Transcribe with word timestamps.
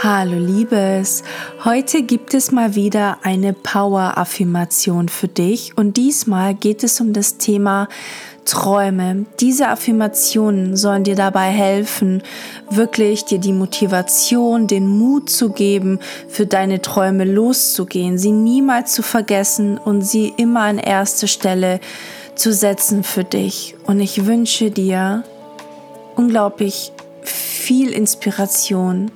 Hallo 0.00 0.38
Liebes, 0.38 1.24
heute 1.64 2.04
gibt 2.04 2.32
es 2.32 2.52
mal 2.52 2.76
wieder 2.76 3.18
eine 3.24 3.52
Power-Affirmation 3.52 5.08
für 5.08 5.26
dich 5.26 5.76
und 5.76 5.96
diesmal 5.96 6.54
geht 6.54 6.84
es 6.84 7.00
um 7.00 7.12
das 7.12 7.36
Thema 7.38 7.88
Träume. 8.44 9.26
Diese 9.40 9.66
Affirmationen 9.66 10.76
sollen 10.76 11.02
dir 11.02 11.16
dabei 11.16 11.48
helfen, 11.48 12.22
wirklich 12.70 13.24
dir 13.24 13.40
die 13.40 13.52
Motivation, 13.52 14.68
den 14.68 14.86
Mut 14.86 15.30
zu 15.30 15.50
geben, 15.50 15.98
für 16.28 16.46
deine 16.46 16.80
Träume 16.80 17.24
loszugehen, 17.24 18.18
sie 18.18 18.30
niemals 18.30 18.92
zu 18.92 19.02
vergessen 19.02 19.78
und 19.78 20.02
sie 20.02 20.32
immer 20.36 20.60
an 20.60 20.78
erste 20.78 21.26
Stelle 21.26 21.80
zu 22.36 22.52
setzen 22.52 23.02
für 23.02 23.24
dich. 23.24 23.74
Und 23.84 23.98
ich 23.98 24.26
wünsche 24.26 24.70
dir 24.70 25.24
unglaublich 26.14 26.92
viel 27.20 27.90
Inspiration 27.90 29.10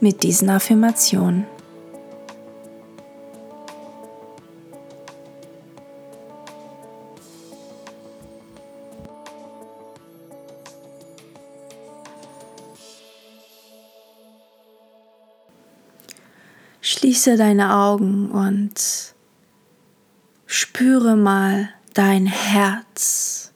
mit 0.00 0.22
diesen 0.22 0.50
Affirmationen. 0.50 1.46
Schließe 16.80 17.36
deine 17.36 17.76
Augen 17.76 18.30
und 18.30 19.14
spüre 20.46 21.14
mal 21.14 21.68
dein 21.94 22.26
Herz, 22.26 23.52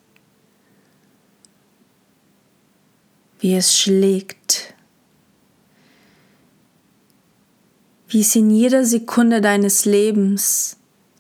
wie 3.41 3.55
es 3.56 3.79
schlägt 3.79 4.44
wie 8.15 8.21
es 8.21 8.37
in 8.37 8.49
jeder 8.49 8.85
Sekunde 8.85 9.41
deines 9.41 9.87
Lebens 9.87 10.77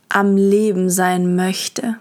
am 0.08 0.36
Leben 0.36 0.88
sein 0.88 1.34
möchte. 1.34 1.98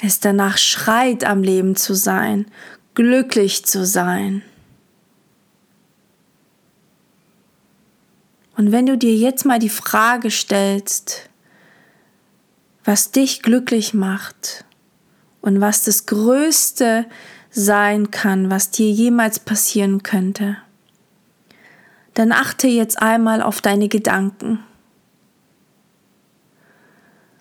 Es 0.00 0.20
danach 0.20 0.56
schreit, 0.56 1.24
am 1.24 1.42
Leben 1.42 1.76
zu 1.76 1.92
sein, 1.92 2.46
glücklich 2.94 3.66
zu 3.66 3.84
sein. 3.84 4.40
Und 8.56 8.72
wenn 8.72 8.86
du 8.86 8.96
dir 8.96 9.14
jetzt 9.14 9.44
mal 9.44 9.58
die 9.58 9.68
Frage 9.68 10.30
stellst, 10.30 11.28
was 12.84 13.10
dich 13.10 13.42
glücklich 13.42 13.92
macht 13.92 14.64
und 15.42 15.60
was 15.60 15.84
das 15.84 16.06
Größte 16.06 17.04
sein 17.52 18.10
kann, 18.10 18.50
was 18.50 18.70
dir 18.70 18.90
jemals 18.90 19.38
passieren 19.38 20.02
könnte, 20.02 20.56
dann 22.14 22.32
achte 22.32 22.66
jetzt 22.66 23.00
einmal 23.00 23.42
auf 23.42 23.60
deine 23.60 23.88
Gedanken, 23.88 24.60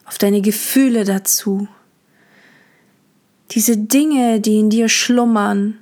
auf 0.05 0.17
deine 0.17 0.41
Gefühle 0.41 1.05
dazu, 1.05 1.67
diese 3.51 3.77
Dinge, 3.77 4.39
die 4.39 4.59
in 4.59 4.69
dir 4.69 4.87
schlummern 4.87 5.79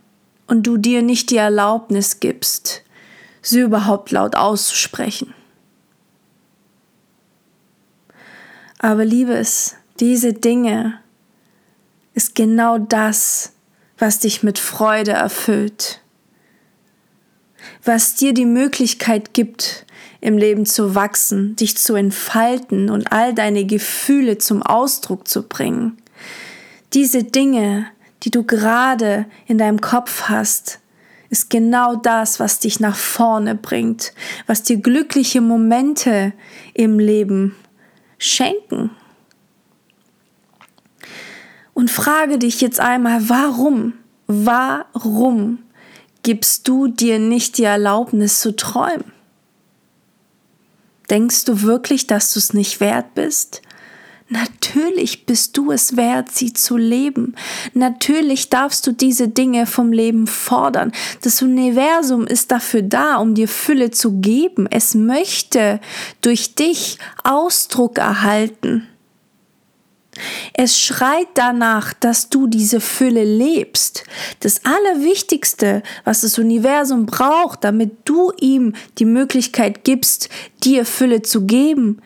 und 0.47 0.63
du 0.65 0.77
dir 0.77 1.01
nicht 1.01 1.29
die 1.29 1.37
Erlaubnis 1.37 2.19
gibst, 2.19 2.83
sie 3.41 3.61
überhaupt 3.61 4.11
laut 4.11 4.35
auszusprechen. 4.35 5.33
Aber 8.79 9.05
liebes, 9.05 9.75
diese 9.99 10.33
Dinge 10.33 10.99
ist 12.13 12.33
genau 12.33 12.77
das, 12.77 13.53
was 13.99 14.19
dich 14.19 14.43
mit 14.43 14.57
Freude 14.57 15.11
erfüllt, 15.11 16.01
was 17.83 18.15
dir 18.15 18.33
die 18.33 18.45
Möglichkeit 18.45 19.33
gibt, 19.33 19.85
im 20.21 20.37
Leben 20.37 20.65
zu 20.65 20.95
wachsen, 20.95 21.55
dich 21.55 21.77
zu 21.77 21.95
entfalten 21.95 22.89
und 22.89 23.11
all 23.11 23.33
deine 23.33 23.65
Gefühle 23.65 24.37
zum 24.37 24.63
Ausdruck 24.63 25.27
zu 25.27 25.43
bringen. 25.43 25.97
Diese 26.93 27.23
Dinge, 27.23 27.85
die 28.23 28.31
du 28.31 28.43
gerade 28.43 29.25
in 29.47 29.57
deinem 29.57 29.79
Kopf 29.79 30.23
hast, 30.23 30.79
ist 31.29 31.49
genau 31.49 31.95
das, 31.95 32.39
was 32.39 32.59
dich 32.59 32.79
nach 32.79 32.95
vorne 32.95 33.55
bringt, 33.55 34.13
was 34.47 34.63
dir 34.63 34.77
glückliche 34.77 35.41
Momente 35.41 36.33
im 36.73 36.99
Leben 36.99 37.55
schenken. 38.17 38.91
Und 41.79 41.89
frage 41.89 42.37
dich 42.37 42.59
jetzt 42.59 42.81
einmal, 42.81 43.29
warum, 43.29 43.93
warum 44.27 45.59
gibst 46.23 46.67
du 46.67 46.89
dir 46.89 47.19
nicht 47.19 47.57
die 47.57 47.63
Erlaubnis 47.63 48.41
zu 48.41 48.53
träumen? 48.53 49.13
Denkst 51.09 51.45
du 51.45 51.61
wirklich, 51.61 52.05
dass 52.05 52.33
du 52.33 52.39
es 52.39 52.53
nicht 52.53 52.81
wert 52.81 53.15
bist? 53.15 53.61
Natürlich 54.27 55.25
bist 55.25 55.55
du 55.55 55.71
es 55.71 55.95
wert, 55.95 56.29
sie 56.33 56.51
zu 56.51 56.75
leben. 56.75 57.33
Natürlich 57.73 58.49
darfst 58.49 58.85
du 58.85 58.91
diese 58.91 59.29
Dinge 59.29 59.65
vom 59.65 59.93
Leben 59.93 60.27
fordern. 60.27 60.91
Das 61.21 61.41
Universum 61.41 62.27
ist 62.27 62.51
dafür 62.51 62.81
da, 62.81 63.15
um 63.15 63.35
dir 63.35 63.47
Fülle 63.47 63.89
zu 63.91 64.19
geben. 64.19 64.67
Es 64.69 64.95
möchte 64.95 65.79
durch 66.19 66.55
dich 66.55 66.97
Ausdruck 67.23 67.99
erhalten. 67.99 68.85
Es 70.53 70.79
schreit 70.79 71.27
danach, 71.33 71.93
dass 71.93 72.29
du 72.29 72.47
diese 72.47 72.81
Fülle 72.81 73.23
lebst. 73.23 74.03
Das 74.39 74.61
Allerwichtigste, 74.65 75.83
was 76.03 76.21
das 76.21 76.37
Universum 76.37 77.05
braucht, 77.05 77.63
damit 77.63 77.97
du 78.05 78.31
ihm 78.39 78.73
die 78.97 79.05
Möglichkeit 79.05 79.83
gibst, 79.83 80.29
dir 80.63 80.85
Fülle 80.85 81.21
zu 81.21 81.45
geben, 81.45 82.01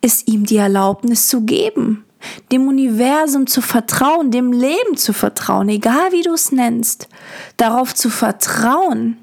ist 0.00 0.28
ihm 0.28 0.46
die 0.46 0.56
Erlaubnis 0.56 1.28
zu 1.28 1.42
geben. 1.42 2.04
Dem 2.50 2.66
Universum 2.66 3.46
zu 3.46 3.60
vertrauen, 3.60 4.30
dem 4.30 4.52
Leben 4.52 4.96
zu 4.96 5.12
vertrauen, 5.12 5.68
egal 5.68 6.12
wie 6.12 6.22
du 6.22 6.34
es 6.34 6.50
nennst. 6.50 7.08
Darauf 7.56 7.94
zu 7.94 8.10
vertrauen, 8.10 9.18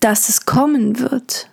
dass 0.00 0.28
es 0.28 0.44
kommen 0.44 0.98
wird. 0.98 1.48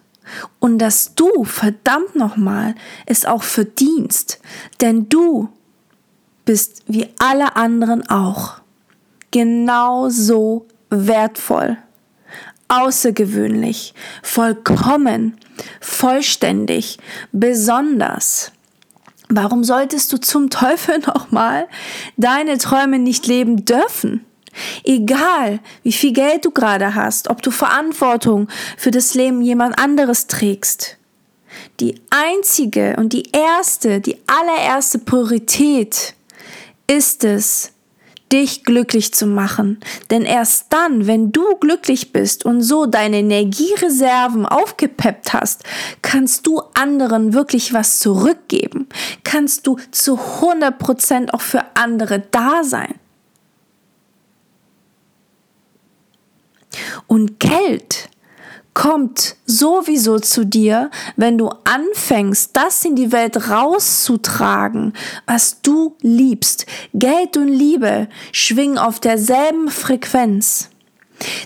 Und 0.59 0.77
dass 0.77 1.15
du, 1.15 1.43
verdammt 1.43 2.15
nochmal, 2.15 2.75
es 3.05 3.25
auch 3.25 3.43
verdienst. 3.43 4.39
Denn 4.81 5.09
du 5.09 5.49
bist 6.49 6.81
wie 6.87 7.07
alle 7.19 7.55
anderen 7.57 8.09
auch 8.09 8.55
genauso 9.29 10.65
wertvoll, 10.89 11.77
außergewöhnlich, 12.69 13.93
vollkommen, 14.23 15.37
vollständig, 15.79 16.97
besonders. 17.31 18.51
Warum 19.27 19.63
solltest 19.63 20.11
du 20.11 20.17
zum 20.17 20.49
Teufel 20.49 20.97
nochmal 21.05 21.67
deine 22.17 22.57
Träume 22.57 22.97
nicht 22.97 23.27
leben 23.27 23.63
dürfen? 23.63 24.25
Egal, 24.83 25.59
wie 25.83 25.93
viel 25.93 26.13
Geld 26.13 26.45
du 26.45 26.49
gerade 26.49 26.95
hast, 26.95 27.29
ob 27.29 27.43
du 27.43 27.51
Verantwortung 27.51 28.47
für 28.75 28.89
das 28.89 29.13
Leben 29.13 29.43
jemand 29.43 29.77
anderes 29.77 30.25
trägst. 30.25 30.97
Die 31.79 32.01
einzige 32.09 32.95
und 32.97 33.13
die 33.13 33.29
erste, 33.33 34.01
die 34.01 34.17
allererste 34.25 34.97
Priorität 34.97 36.15
ist 36.89 37.23
es, 37.23 37.71
dich 38.31 38.63
glücklich 38.63 39.13
zu 39.13 39.25
machen. 39.25 39.79
Denn 40.09 40.23
erst 40.23 40.67
dann, 40.69 41.07
wenn 41.07 41.31
du 41.31 41.55
glücklich 41.57 42.11
bist 42.11 42.45
und 42.45 42.61
so 42.61 42.85
deine 42.85 43.19
Energiereserven 43.19 44.45
aufgepeppt 44.45 45.33
hast, 45.33 45.63
kannst 46.01 46.45
du 46.45 46.61
anderen 46.73 47.33
wirklich 47.33 47.73
was 47.73 47.99
zurückgeben. 47.99 48.87
Kannst 49.23 49.65
du 49.67 49.77
zu 49.91 50.19
100% 50.19 51.31
auch 51.31 51.41
für 51.41 51.63
andere 51.75 52.19
da 52.31 52.63
sein. 52.63 52.95
Und 57.07 57.39
Geld 57.39 58.09
kommt 58.79 59.35
sowieso 59.45 60.19
zu 60.19 60.45
dir, 60.45 60.89
wenn 61.17 61.37
du 61.37 61.49
anfängst, 61.65 62.51
das 62.53 62.85
in 62.85 62.95
die 62.95 63.11
Welt 63.11 63.49
rauszutragen, 63.49 64.93
was 65.25 65.61
du 65.61 65.97
liebst. 66.01 66.65
Geld 66.93 67.35
und 67.35 67.49
Liebe 67.49 68.07
schwingen 68.31 68.77
auf 68.77 69.01
derselben 69.01 69.67
Frequenz. 69.67 70.69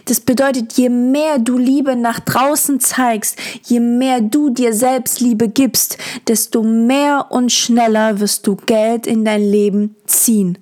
Das 0.06 0.20
bedeutet, 0.20 0.74
je 0.74 0.90
mehr 0.90 1.40
du 1.40 1.58
Liebe 1.58 1.96
nach 1.96 2.20
draußen 2.20 2.80
zeigst, 2.80 3.40
je 3.64 3.80
mehr 3.80 4.22
du 4.22 4.52
dir 4.52 4.72
selbst 4.72 5.20
Liebe 5.20 5.50
gibst, 5.50 5.98
desto 6.28 6.62
mehr 6.62 7.32
und 7.32 7.52
schneller 7.52 8.20
wirst 8.20 8.46
du 8.46 8.58
Geld 8.58 9.08
in 9.08 9.26
dein 9.26 9.42
Leben 9.42 9.96
ziehen. 10.06 10.60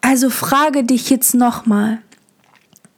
Also 0.00 0.30
frage 0.30 0.82
dich 0.82 1.10
jetzt 1.10 1.36
nochmal, 1.36 2.02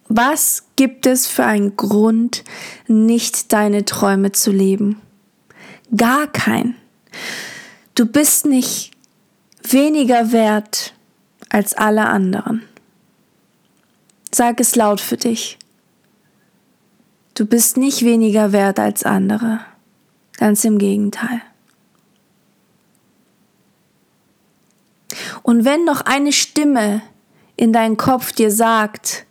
was 0.08 0.64
gibt 0.76 1.06
es 1.06 1.26
für 1.26 1.44
einen 1.44 1.76
Grund, 1.76 2.44
nicht 2.86 3.52
deine 3.52 3.84
Träume 3.84 4.32
zu 4.32 4.50
leben? 4.50 5.00
Gar 5.96 6.26
kein. 6.26 6.76
Du 7.94 8.06
bist 8.06 8.46
nicht 8.46 8.90
weniger 9.62 10.32
wert 10.32 10.94
als 11.48 11.74
alle 11.74 12.06
anderen. 12.06 12.62
Sag 14.32 14.60
es 14.60 14.74
laut 14.74 15.00
für 15.00 15.16
dich. 15.16 15.58
Du 17.34 17.46
bist 17.46 17.76
nicht 17.76 18.02
weniger 18.02 18.52
wert 18.52 18.78
als 18.78 19.04
andere. 19.04 19.60
Ganz 20.36 20.64
im 20.64 20.78
Gegenteil. 20.78 21.40
Und 25.42 25.64
wenn 25.64 25.84
noch 25.84 26.00
eine 26.00 26.32
Stimme 26.32 27.02
in 27.56 27.72
deinem 27.72 27.96
Kopf 27.96 28.32
dir 28.32 28.50
sagt, 28.50 29.26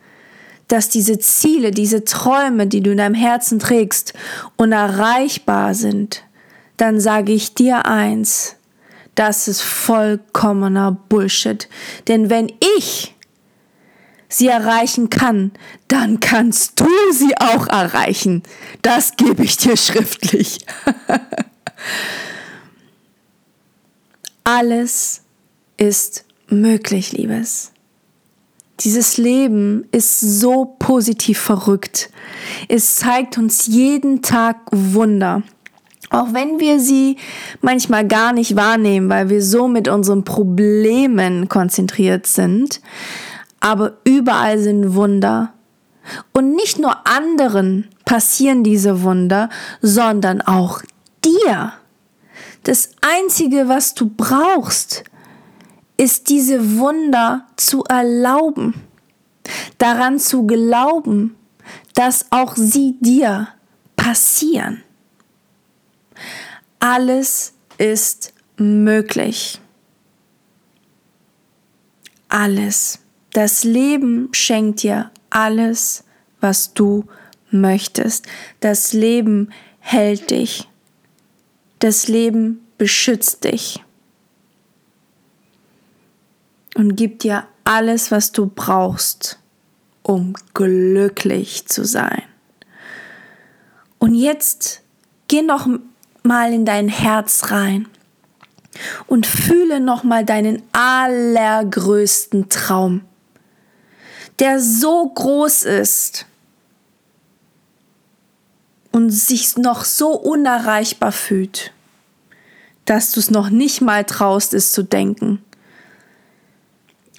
dass 0.74 0.90
diese 0.90 1.20
Ziele, 1.20 1.70
diese 1.70 2.04
Träume, 2.04 2.66
die 2.66 2.82
du 2.82 2.92
in 2.92 2.98
deinem 2.98 3.14
Herzen 3.14 3.60
trägst, 3.60 4.14
unerreichbar 4.58 5.76
sind, 5.76 6.24
dann 6.78 7.00
sage 7.00 7.32
ich 7.32 7.54
dir 7.54 7.86
eins, 7.86 8.56
das 9.14 9.48
ist 9.48 9.62
vollkommener 9.62 10.98
Bullshit. 11.10 11.70
Denn 12.08 12.32
wenn 12.32 12.52
ich 12.78 13.14
sie 14.30 14.48
erreichen 14.48 15.12
kann, 15.12 15.52
dann 15.88 16.20
kannst 16.20 16.80
du 16.80 16.90
sie 17.12 17.38
auch 17.38 17.68
erreichen. 17.68 18.42
Das 18.82 19.16
gebe 19.16 19.44
ich 19.44 19.58
dir 19.58 19.78
schriftlich. 19.78 20.66
Alles 24.44 25.22
ist 25.78 26.26
möglich, 26.48 27.12
Liebes. 27.12 27.73
Dieses 28.84 29.18
Leben 29.18 29.86
ist 29.92 30.20
so 30.20 30.76
positiv 30.78 31.40
verrückt. 31.40 32.10
Es 32.68 32.98
zeigt 32.98 33.38
uns 33.38 33.68
jeden 33.68 34.22
Tag 34.22 34.58
Wunder. 34.72 35.44
Auch 36.10 36.34
wenn 36.34 36.60
wir 36.60 36.80
sie 36.80 37.18
manchmal 37.62 38.06
gar 38.08 38.34
nicht 38.34 38.56
wahrnehmen, 38.56 39.10
weil 39.10 39.30
wir 39.30 39.42
so 39.42 39.68
mit 39.68 39.88
unseren 39.88 40.24
Problemen 40.24 41.48
konzentriert 41.48 42.28
sind. 42.28 42.82
Aber 43.60 43.94
überall 44.04 44.60
sind 44.60 44.94
Wunder. 44.96 45.54
Und 46.34 46.54
nicht 46.54 46.78
nur 46.78 47.08
anderen 47.08 47.88
passieren 48.06 48.64
diese 48.64 49.02
Wunder, 49.04 49.50
sondern 49.82 50.42
auch 50.42 50.82
dir. 51.24 51.74
Das 52.64 52.92
Einzige, 53.02 53.70
was 53.70 53.94
du 53.94 54.12
brauchst, 54.16 55.06
ist 56.04 56.28
diese 56.28 56.78
Wunder 56.78 57.48
zu 57.56 57.86
erlauben, 57.86 58.74
daran 59.78 60.20
zu 60.20 60.46
glauben, 60.46 61.38
dass 61.94 62.26
auch 62.30 62.58
sie 62.58 62.98
dir 63.00 63.48
passieren. 63.96 64.84
Alles 66.80 67.54
ist 67.78 68.34
möglich. 68.58 69.62
Alles. 72.28 73.00
Das 73.32 73.64
Leben 73.64 74.28
schenkt 74.34 74.84
dir 74.84 75.10
alles, 75.30 76.04
was 76.42 76.74
du 76.74 77.06
möchtest. 77.50 78.26
Das 78.60 78.92
Leben 78.92 79.54
hält 79.80 80.32
dich. 80.32 80.68
Das 81.80 82.10
Leben 82.10 82.68
beschützt 82.78 83.46
dich 83.46 83.82
und 86.76 86.96
gibt 86.96 87.24
dir 87.24 87.46
alles, 87.64 88.12
was 88.12 88.32
du 88.32 88.48
brauchst, 88.48 89.40
um 90.02 90.34
glücklich 90.54 91.68
zu 91.68 91.86
sein. 91.86 92.24
Und 94.00 94.16
jetzt 94.16 94.82
geh 95.28 95.42
noch 95.42 95.68
mal 96.24 96.54
in 96.54 96.66
dein 96.66 96.90
Herz 96.90 97.52
rein 97.52 97.88
und 99.08 99.26
fühle 99.26 99.80
noch 99.80 100.04
mal 100.04 100.26
deinen 100.26 100.62
allergrößten 100.72 102.50
Traum, 102.50 103.02
der 104.40 104.60
so 104.60 105.08
groß 105.08 105.64
ist 105.64 106.26
und 108.92 109.10
sich 109.10 109.58
noch 109.58 109.86
so 109.86 110.12
unerreichbar 110.12 111.12
fühlt, 111.12 111.72
dass 112.86 113.12
du 113.12 113.20
es 113.20 113.32
noch 113.32 113.50
nicht 113.50 113.82
mal 113.82 114.04
traust, 114.04 114.54
es 114.54 114.72
zu 114.72 114.84
denken. 114.84 115.44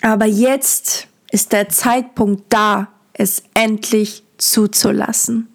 Aber 0.04 0.26
jetzt 0.26 1.08
ist 1.30 1.54
der 1.54 1.70
Zeitpunkt 1.70 2.52
da, 2.52 2.88
es 3.14 3.42
endlich 3.54 4.22
zuzulassen. 4.36 5.48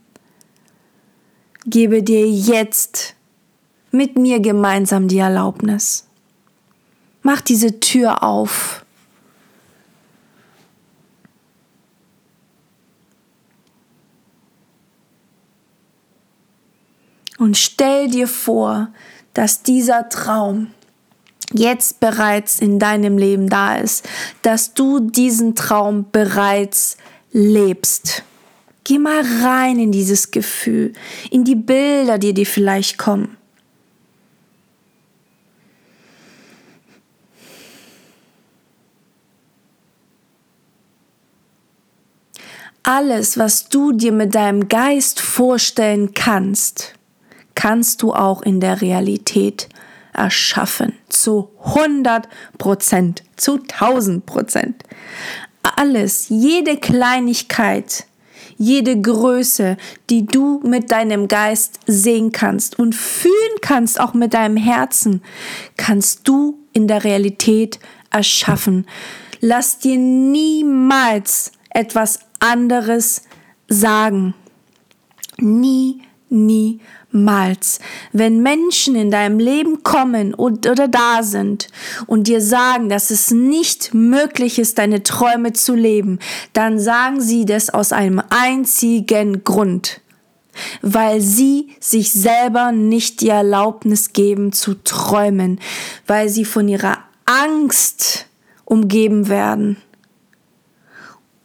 Gebe 1.67 2.01
dir 2.01 2.27
jetzt 2.27 3.13
mit 3.91 4.17
mir 4.17 4.39
gemeinsam 4.39 5.07
die 5.07 5.19
Erlaubnis. 5.19 6.07
Mach 7.21 7.41
diese 7.41 7.79
Tür 7.79 8.23
auf. 8.23 8.83
Und 17.37 17.55
stell 17.55 18.09
dir 18.09 18.27
vor, 18.27 18.87
dass 19.35 19.61
dieser 19.61 20.09
Traum 20.09 20.71
jetzt 21.53 21.99
bereits 21.99 22.59
in 22.59 22.79
deinem 22.79 23.17
Leben 23.17 23.49
da 23.49 23.75
ist, 23.77 24.07
dass 24.41 24.73
du 24.73 24.99
diesen 24.99 25.55
Traum 25.55 26.05
bereits 26.11 26.97
lebst. 27.31 28.23
Geh 28.83 28.97
mal 28.97 29.23
rein 29.43 29.79
in 29.79 29.91
dieses 29.91 30.31
Gefühl, 30.31 30.93
in 31.29 31.43
die 31.43 31.55
Bilder, 31.55 32.17
die 32.17 32.33
dir 32.33 32.45
vielleicht 32.45 32.97
kommen. 32.97 33.37
Alles, 42.81 43.37
was 43.37 43.69
du 43.69 43.91
dir 43.91 44.11
mit 44.11 44.33
deinem 44.33 44.67
Geist 44.67 45.19
vorstellen 45.19 46.15
kannst, 46.15 46.95
kannst 47.53 48.01
du 48.01 48.13
auch 48.13 48.41
in 48.41 48.59
der 48.59 48.81
Realität 48.81 49.69
erschaffen. 50.19 50.93
Zu 51.07 51.49
100 51.63 52.27
Prozent, 52.57 53.23
zu 53.37 53.59
1000 53.59 54.25
Prozent. 54.25 54.83
Alles, 55.63 56.27
jede 56.29 56.77
Kleinigkeit, 56.77 58.05
jede 58.57 58.99
Größe, 58.99 59.77
die 60.09 60.25
du 60.25 60.61
mit 60.65 60.91
deinem 60.91 61.27
Geist 61.27 61.79
sehen 61.87 62.31
kannst 62.31 62.77
und 62.77 62.93
fühlen 62.93 63.33
kannst, 63.61 63.99
auch 63.99 64.13
mit 64.13 64.33
deinem 64.33 64.57
Herzen, 64.57 65.21
kannst 65.77 66.27
du 66.27 66.59
in 66.73 66.87
der 66.87 67.03
Realität 67.03 67.79
erschaffen. 68.11 68.85
Lass 69.39 69.79
dir 69.79 69.97
niemals 69.97 71.53
etwas 71.69 72.19
anderes 72.39 73.23
sagen. 73.69 74.33
Nie, 75.37 76.01
nie, 76.29 76.81
Malz. 77.11 77.79
Wenn 78.11 78.41
Menschen 78.41 78.95
in 78.95 79.11
deinem 79.11 79.39
Leben 79.39 79.83
kommen 79.83 80.33
und, 80.33 80.67
oder 80.67 80.87
da 80.87 81.23
sind 81.23 81.67
und 82.05 82.27
dir 82.27 82.41
sagen, 82.41 82.89
dass 82.89 83.09
es 83.09 83.31
nicht 83.31 83.93
möglich 83.93 84.59
ist, 84.59 84.77
deine 84.77 85.03
Träume 85.03 85.53
zu 85.53 85.75
leben, 85.75 86.19
dann 86.53 86.79
sagen 86.79 87.21
sie 87.21 87.45
das 87.45 87.69
aus 87.69 87.91
einem 87.91 88.21
einzigen 88.29 89.43
Grund. 89.43 90.01
Weil 90.81 91.21
sie 91.21 91.69
sich 91.79 92.11
selber 92.11 92.71
nicht 92.71 93.21
die 93.21 93.29
Erlaubnis 93.29 94.13
geben 94.13 94.51
zu 94.51 94.75
träumen, 94.83 95.59
weil 96.05 96.27
sie 96.29 96.45
von 96.45 96.67
ihrer 96.67 96.97
Angst 97.25 98.27
umgeben 98.65 99.29
werden 99.29 99.77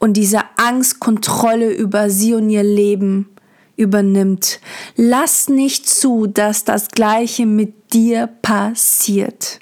und 0.05 0.19
diese 0.19 0.41
Angst 0.57 1.01
Kontrolle 1.01 1.73
über 1.73 2.11
sie 2.11 2.35
und 2.35 2.51
ihr 2.51 2.63
Leben 2.63 3.34
übernimmt. 3.77 4.61
Lass 4.97 5.49
nicht 5.49 5.89
zu, 5.89 6.27
dass 6.27 6.65
das 6.65 6.89
Gleiche 6.89 7.47
mit 7.47 7.93
dir 7.93 8.27
passiert. 8.27 9.61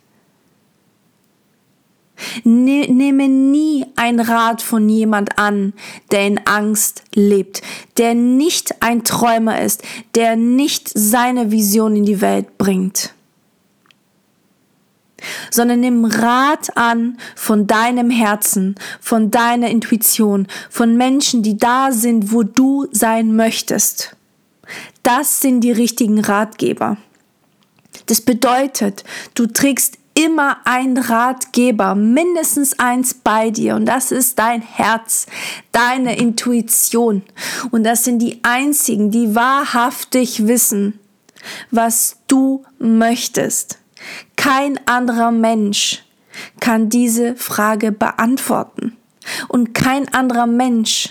Ne, 2.45 2.87
nehme 2.89 3.29
nie 3.29 3.85
ein 3.97 4.21
Rat 4.21 4.63
von 4.63 4.89
jemand 4.89 5.39
an, 5.39 5.73
der 6.13 6.27
in 6.27 6.47
Angst 6.47 7.03
lebt, 7.15 7.63
der 7.99 8.15
nicht 8.15 8.81
ein 8.81 9.03
Träumer 9.03 9.61
ist, 9.61 9.83
der 10.15 10.37
nicht 10.37 10.89
seine 10.89 11.51
Vision 11.51 11.97
in 11.97 12.05
die 12.05 12.21
Welt 12.21 12.59
bringt 12.59 13.13
sondern 15.53 15.81
nimm 15.81 16.05
Rat 16.05 16.77
an 16.77 17.19
von 17.37 17.67
deinem 17.67 18.11
Herzen, 18.11 18.75
von 19.01 19.31
deiner 19.31 19.69
Intuition, 19.69 20.47
von 20.71 20.97
Menschen, 20.97 21.43
die 21.43 21.57
da 21.57 21.93
sind, 21.93 22.33
wo 22.33 22.43
du 22.43 22.87
sein 22.91 23.37
möchtest. 23.37 24.17
Das 25.03 25.41
sind 25.41 25.61
die 25.61 25.73
richtigen 25.73 26.21
Ratgeber. 26.21 26.97
Das 28.07 28.21
bedeutet, 28.21 29.05
du 29.35 29.47
trägst 29.47 29.99
immer 30.15 30.59
einen 30.65 30.99
Ratgeber, 30.99 31.95
mindestens 31.95 32.79
eins 32.79 33.15
bei 33.15 33.51
dir 33.51 33.77
und 33.77 33.87
das 33.87 34.13
ist 34.13 34.39
dein 34.39 34.61
Herz, 34.61 35.27
deine 35.73 36.17
Intuition 36.19 37.23
und 37.71 37.85
das 37.85 38.05
sind 38.05 38.19
die 38.19 38.41
einzigen, 38.43 39.11
die 39.11 39.35
wahrhaftig 39.35 40.47
wissen, 40.47 40.99
was 41.71 42.17
du 42.29 42.65
möchtest. 42.79 43.79
Kein 44.43 44.81
anderer 44.89 45.31
Mensch 45.31 46.03
kann 46.59 46.89
diese 46.89 47.37
Frage 47.37 47.93
beantworten. 47.93 48.97
Und 49.47 49.73
kein 49.73 50.13
anderer 50.13 50.49
Mensch 50.49 51.11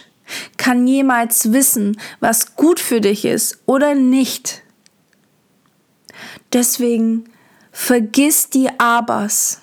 kann 0.57 0.85
jemals 0.85 1.53
wissen, 1.53 1.97
was 2.19 2.57
gut 2.57 2.81
für 2.81 2.99
dich 2.99 3.23
ist 3.23 3.61
oder 3.65 3.95
nicht. 3.95 4.63
Deswegen 6.51 7.23
vergiss 7.71 8.49
die 8.49 8.69
Abers 8.81 9.61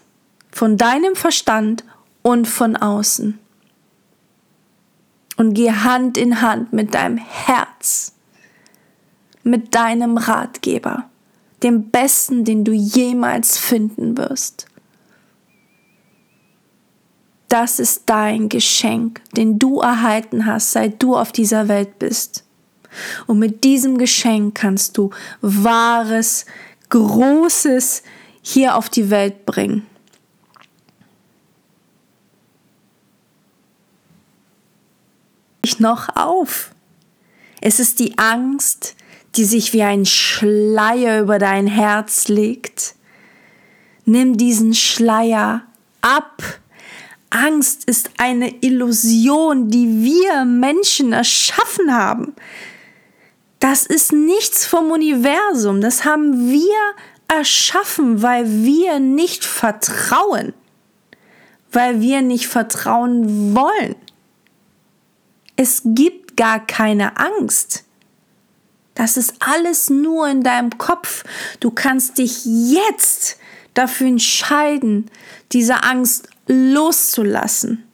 von 0.51 0.79
deinem 0.79 1.15
Verstand 1.15 1.85
und 2.23 2.49
von 2.49 2.75
außen. 2.75 3.39
Und 5.37 5.53
geh 5.53 5.73
Hand 5.73 6.17
in 6.17 6.41
Hand 6.41 6.73
mit 6.73 6.95
deinem 6.95 7.19
Herz, 7.19 8.15
mit 9.43 9.75
deinem 9.75 10.17
Ratgeber, 10.17 11.11
dem 11.63 11.91
besten, 11.91 12.45
den 12.45 12.65
du 12.65 12.73
jemals 12.73 13.59
finden 13.59 14.17
wirst. 14.17 14.67
Das 17.49 17.79
ist 17.79 18.03
dein 18.07 18.49
Geschenk, 18.49 19.23
den 19.33 19.59
du 19.59 19.81
erhalten 19.81 20.45
hast, 20.45 20.73
seit 20.73 21.03
du 21.03 21.17
auf 21.17 21.33
dieser 21.33 21.69
Welt 21.69 21.99
bist. 21.99 22.45
Und 23.27 23.39
mit 23.39 23.65
diesem 23.65 23.99
Geschenk 23.99 24.55
kannst 24.55 24.99
du 24.99 25.11
wahres, 25.41 26.47
großes 26.91 28.03
hier 28.43 28.77
auf 28.77 28.89
die 28.89 29.11
Welt 29.11 29.47
bringen. 29.47 29.87
Ich 35.65 35.81
noch 35.81 36.17
auf. 36.17 36.73
Es 37.61 37.81
ist 37.81 37.99
die 37.99 38.17
Angst, 38.19 38.95
die 39.37 39.45
sich 39.45 39.73
wie 39.73 39.83
ein 39.83 40.07
Schleier 40.07 41.21
über 41.21 41.39
dein 41.39 41.67
Herz 41.67 42.29
legt. 42.29 42.95
Nimm 44.05 44.37
diesen 44.37 44.75
Schleier 44.75 45.63
ab 46.01 46.43
Angst 47.31 47.85
ist 47.85 48.11
eine 48.17 48.63
Illusion, 48.63 49.69
die 49.69 50.03
wir 50.03 50.45
Menschen 50.45 51.13
erschaffen 51.13 51.95
haben. 51.95 52.35
Das 53.61 53.85
ist 53.85 54.13
nichts 54.13 54.65
vom 54.67 54.91
Universum, 54.91 55.81
das 55.81 56.05
haben 56.05 56.51
wir 56.51 56.95
erschaffen, 57.29 58.23
weil 58.23 58.47
wir 58.65 58.99
nicht 59.01 59.45
vertrauen, 59.45 60.55
weil 61.73 62.01
wir 62.01 62.23
nicht 62.23 62.47
vertrauen 62.47 63.55
wollen. 63.55 63.97
Es 65.57 65.83
gibt 65.85 66.37
gar 66.37 66.65
keine 66.65 67.19
Angst. 67.19 67.85
Das 68.99 69.17
ist 69.17 69.35
alles 69.39 69.91
nur 69.91 70.27
in 70.27 70.43
deinem 70.43 70.77
Kopf. 70.77 71.23
Du 71.61 71.71
kannst 71.71 72.19
dich 72.19 72.45
jetzt 72.45 73.39
dafür 73.73 74.09
entscheiden, 74.09 75.09
diese 75.53 75.85
Angst 75.85 76.29
loszulassen. 76.49 77.85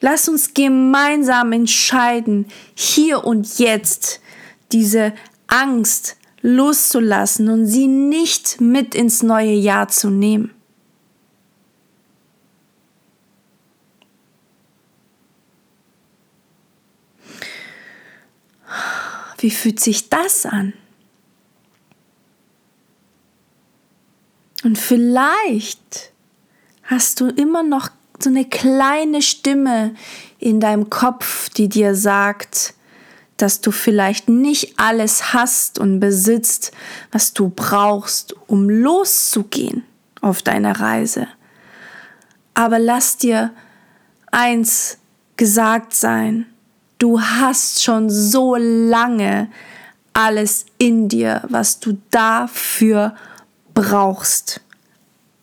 Lass 0.00 0.30
uns 0.30 0.54
gemeinsam 0.54 1.52
entscheiden, 1.52 2.46
hier 2.74 3.24
und 3.24 3.58
jetzt 3.58 4.20
diese 4.72 5.12
Angst 5.46 6.16
loszulassen 6.40 7.50
und 7.50 7.66
sie 7.66 7.86
nicht 7.86 8.62
mit 8.62 8.94
ins 8.94 9.22
neue 9.22 9.52
Jahr 9.52 9.88
zu 9.88 10.08
nehmen. 10.08 10.54
Wie 19.44 19.50
fühlt 19.50 19.78
sich 19.78 20.08
das 20.08 20.46
an? 20.46 20.72
Und 24.62 24.78
vielleicht 24.78 26.14
hast 26.84 27.20
du 27.20 27.28
immer 27.28 27.62
noch 27.62 27.90
so 28.18 28.30
eine 28.30 28.46
kleine 28.46 29.20
Stimme 29.20 29.96
in 30.38 30.60
deinem 30.60 30.88
Kopf, 30.88 31.50
die 31.50 31.68
dir 31.68 31.94
sagt, 31.94 32.72
dass 33.36 33.60
du 33.60 33.70
vielleicht 33.70 34.30
nicht 34.30 34.78
alles 34.78 35.34
hast 35.34 35.78
und 35.78 36.00
besitzt, 36.00 36.72
was 37.12 37.34
du 37.34 37.52
brauchst, 37.54 38.34
um 38.48 38.70
loszugehen 38.70 39.84
auf 40.22 40.40
deiner 40.40 40.80
Reise. 40.80 41.28
Aber 42.54 42.78
lass 42.78 43.18
dir 43.18 43.52
eins 44.30 44.96
gesagt 45.36 45.92
sein, 45.92 46.46
du 46.98 47.20
hast 47.20 47.82
schon 47.82 48.10
so 48.10 48.56
lange 48.56 49.48
alles 50.12 50.66
in 50.78 51.08
dir, 51.08 51.42
was 51.48 51.80
du 51.80 51.98
dafür 52.10 53.14
brauchst. 53.74 54.60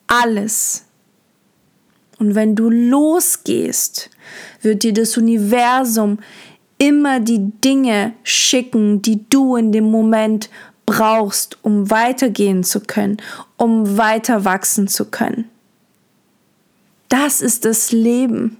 Alles. 0.08 0.86
Und 2.18 2.36
wenn 2.36 2.56
du 2.56 2.70
losgehst, 2.70 4.10
wird 4.62 4.84
dir 4.84 4.94
das 4.94 5.18
Universum 5.18 6.20
immer 6.78 7.20
die 7.20 7.52
Dinge 7.64 8.14
schicken, 8.24 9.02
die 9.02 9.28
du 9.30 9.56
in 9.56 9.72
dem 9.72 9.92
Moment 9.92 10.50
brauchst, 10.86 11.58
um 11.64 11.90
weitergehen 11.90 12.64
zu 12.64 12.82
können, 12.82 13.18
um 13.58 13.98
weiter 13.98 14.46
wachsen 14.46 14.88
zu 14.88 15.06
können. 15.06 15.50
Das 17.10 17.42
ist 17.42 17.66
das 17.66 17.92
Leben. 17.92 18.58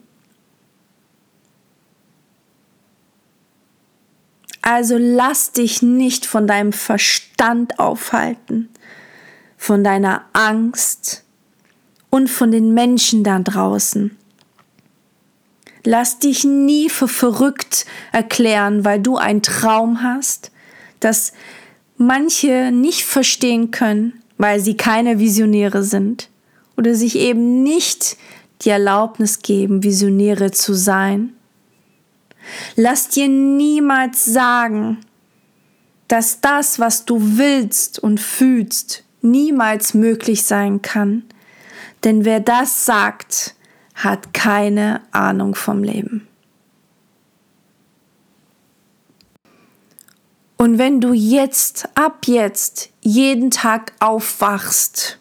Also 4.72 4.96
lass 4.98 5.52
dich 5.52 5.82
nicht 5.82 6.26
von 6.26 6.48
deinem 6.48 6.72
Verstand 6.72 7.80
aufhalten 7.80 8.70
von 9.62 9.84
deiner 9.84 10.24
Angst 10.34 11.24
und 12.10 12.32
von 12.32 12.52
den 12.52 12.74
Menschen 12.74 13.24
da 13.24 13.38
draußen. 13.38 14.18
Lass 15.84 16.18
dich 16.18 16.44
nie 16.44 16.90
für 16.90 17.08
verrückt 17.08 17.86
erklären, 18.12 18.84
weil 18.86 19.00
du 19.00 19.18
einen 19.18 19.44
Traum 19.44 20.02
hast, 20.02 20.52
dass 21.00 21.34
manche 21.96 22.72
nicht 22.72 23.04
verstehen 23.04 23.70
können, 23.70 24.24
weil 24.40 24.60
sie 24.60 24.78
keine 24.78 25.20
Visionäre 25.20 25.84
sind 25.84 26.30
oder 26.76 26.96
sich 26.96 27.16
eben 27.20 27.62
nicht 27.62 28.18
die 28.64 28.70
Erlaubnis 28.70 29.44
geben, 29.44 29.84
Visionäre 29.84 30.50
zu 30.50 30.74
sein. 30.74 31.34
Lass 32.76 33.10
dir 33.10 33.28
niemals 33.28 34.26
sagen, 34.26 35.00
dass 36.08 36.42
das, 36.42 36.80
was 36.80 37.06
du 37.06 37.38
willst 37.38 38.00
und 38.00 38.20
fühlst, 38.20 39.04
niemals 39.22 39.94
möglich 39.94 40.44
sein 40.44 40.82
kann, 40.82 41.24
denn 42.04 42.26
wer 42.26 42.40
das 42.40 42.86
sagt, 42.86 43.56
hat 43.96 44.34
keine 44.34 45.02
Ahnung 45.12 45.56
vom 45.56 45.84
Leben. 45.84 46.28
Und 50.58 50.78
wenn 50.78 51.02
du 51.02 51.14
jetzt, 51.14 51.90
ab 51.96 52.28
jetzt, 52.28 52.90
jeden 53.02 53.50
Tag 53.50 53.94
aufwachst, 54.00 55.18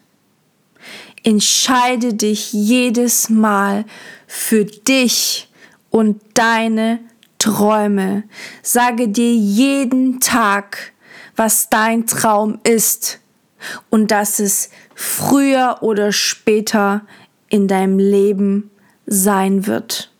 entscheide 1.23 2.13
dich 2.13 2.53
jedes 2.53 3.29
Mal 3.29 3.85
für 4.27 4.65
dich 4.65 5.49
und 5.89 6.21
deine 6.35 6.99
Träume. 7.41 8.23
Sage 8.61 9.07
dir 9.07 9.33
jeden 9.33 10.19
Tag, 10.19 10.93
was 11.35 11.69
dein 11.69 12.05
Traum 12.05 12.59
ist 12.63 13.19
und 13.89 14.11
dass 14.11 14.37
es 14.39 14.69
früher 14.93 15.77
oder 15.81 16.11
später 16.11 17.01
in 17.49 17.67
deinem 17.67 17.97
Leben 17.97 18.69
sein 19.07 19.65
wird. 19.65 20.11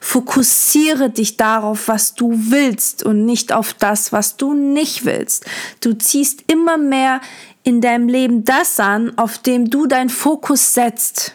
Fokussiere 0.00 1.10
dich 1.10 1.36
darauf, 1.36 1.88
was 1.88 2.14
du 2.14 2.32
willst 2.32 3.02
und 3.02 3.26
nicht 3.26 3.52
auf 3.52 3.74
das, 3.74 4.12
was 4.12 4.36
du 4.36 4.54
nicht 4.54 5.04
willst. 5.04 5.44
Du 5.80 5.92
ziehst 5.94 6.44
immer 6.46 6.78
mehr 6.78 7.20
in 7.64 7.80
deinem 7.80 8.08
Leben 8.08 8.44
das 8.44 8.78
an, 8.78 9.12
auf 9.18 9.38
dem 9.38 9.70
du 9.70 9.88
deinen 9.88 10.08
Fokus 10.08 10.72
setzt. 10.72 11.34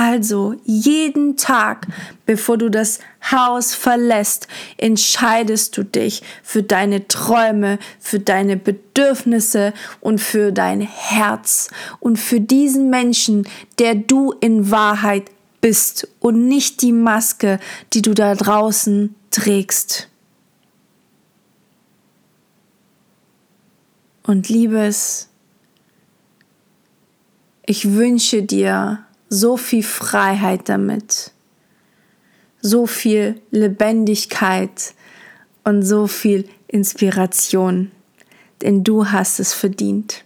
Also 0.00 0.54
jeden 0.64 1.36
Tag, 1.36 1.88
bevor 2.24 2.56
du 2.56 2.68
das 2.70 3.00
Haus 3.32 3.74
verlässt, 3.74 4.46
entscheidest 4.76 5.76
du 5.76 5.82
dich 5.82 6.22
für 6.44 6.62
deine 6.62 7.08
Träume, 7.08 7.80
für 7.98 8.20
deine 8.20 8.56
Bedürfnisse 8.56 9.72
und 10.00 10.20
für 10.20 10.52
dein 10.52 10.82
Herz 10.82 11.70
und 11.98 12.16
für 12.16 12.38
diesen 12.38 12.90
Menschen, 12.90 13.48
der 13.80 13.96
du 13.96 14.32
in 14.40 14.70
Wahrheit 14.70 15.32
bist 15.60 16.06
und 16.20 16.46
nicht 16.46 16.80
die 16.82 16.92
Maske, 16.92 17.58
die 17.92 18.02
du 18.02 18.14
da 18.14 18.36
draußen 18.36 19.16
trägst. 19.32 20.08
Und 24.22 24.48
liebes, 24.48 25.28
ich 27.66 27.94
wünsche 27.94 28.44
dir, 28.44 29.04
so 29.28 29.56
viel 29.56 29.82
Freiheit 29.82 30.68
damit, 30.68 31.32
so 32.60 32.86
viel 32.86 33.40
Lebendigkeit 33.50 34.94
und 35.64 35.82
so 35.82 36.06
viel 36.06 36.48
Inspiration, 36.66 37.90
denn 38.62 38.84
du 38.84 39.10
hast 39.10 39.40
es 39.40 39.52
verdient. 39.52 40.24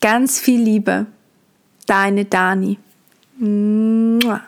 Ganz 0.00 0.40
viel 0.40 0.60
Liebe, 0.60 1.06
deine 1.86 2.24
Dani. 2.24 2.78
Mua. 3.38 4.42